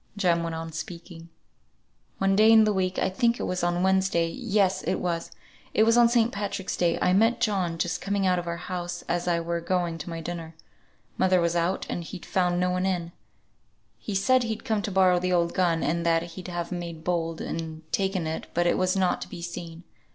Jem 0.17 0.41
went 0.41 0.55
on 0.55 0.71
speaking. 0.71 1.29
"One 2.17 2.35
day 2.35 2.51
in 2.51 2.63
the 2.63 2.73
week 2.73 2.97
I 2.97 3.07
think 3.07 3.39
it 3.39 3.43
was 3.43 3.61
on 3.63 3.75
the 3.75 3.79
Wednesday, 3.81 4.27
yes, 4.29 4.81
it 4.81 4.95
was, 4.95 5.29
it 5.75 5.83
was 5.83 5.95
on 5.95 6.09
St. 6.09 6.31
Patrick's 6.31 6.75
day, 6.75 6.97
I 6.99 7.13
met 7.13 7.39
John 7.39 7.77
just 7.77 8.01
coming 8.01 8.25
out 8.25 8.39
of 8.39 8.47
our 8.47 8.57
house, 8.57 9.03
as 9.07 9.27
I 9.27 9.39
were 9.39 9.61
going 9.61 9.99
to 9.99 10.09
my 10.09 10.19
dinner. 10.19 10.55
Mother 11.19 11.39
was 11.39 11.55
out, 11.55 11.85
and 11.87 12.03
he'd 12.03 12.25
found 12.25 12.59
no 12.59 12.71
one 12.71 12.87
in. 12.87 13.11
He 13.99 14.15
said 14.15 14.41
he'd 14.41 14.65
come 14.65 14.81
to 14.81 14.91
borrow 14.91 15.19
the 15.19 15.33
old 15.33 15.53
gun, 15.53 15.83
and 15.83 16.03
that 16.03 16.23
he'd 16.33 16.47
have 16.47 16.71
made 16.71 17.03
bold, 17.03 17.39
and 17.39 17.83
taken 17.91 18.25
it, 18.25 18.47
but 18.55 18.65
it 18.65 18.79
was 18.79 18.95
not 18.95 19.21
to 19.21 19.29
be 19.29 19.43
seen. 19.43 19.83